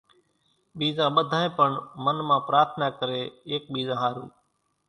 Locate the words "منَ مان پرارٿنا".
2.03-2.87